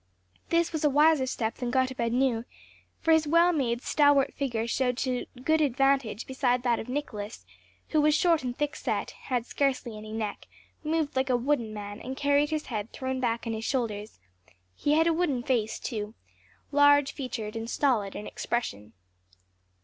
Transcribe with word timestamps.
This 0.49 0.73
was 0.73 0.83
a 0.83 0.89
wiser 0.89 1.27
step 1.27 1.57
than 1.57 1.69
Gotobed 1.69 2.11
knew; 2.11 2.43
for 3.01 3.11
his 3.11 3.27
well 3.27 3.53
made, 3.53 3.83
stalwart 3.83 4.33
figure 4.33 4.65
showed 4.65 4.97
to 4.97 5.27
good 5.43 5.61
advantage 5.61 6.25
beside 6.25 6.63
that 6.63 6.79
of 6.79 6.89
Nicholas, 6.89 7.45
who 7.89 8.01
was 8.01 8.15
short 8.15 8.41
and 8.41 8.57
thick 8.57 8.75
set, 8.75 9.11
had 9.11 9.45
scarcely 9.45 9.95
any 9.95 10.11
neck, 10.11 10.47
moved 10.83 11.15
like 11.15 11.29
a 11.29 11.37
wooden 11.37 11.71
man, 11.71 12.01
and 12.01 12.17
carried 12.17 12.49
his 12.49 12.65
head 12.65 12.91
thrown 12.91 13.19
back 13.19 13.45
on 13.45 13.53
his 13.53 13.63
shoulders; 13.63 14.17
he 14.75 14.93
had 14.93 15.05
a 15.05 15.13
wooden 15.13 15.43
face, 15.43 15.77
too; 15.79 16.15
large 16.71 17.11
featured 17.11 17.55
and 17.55 17.69
stolid 17.69 18.15
in 18.15 18.25
expression. 18.25 18.93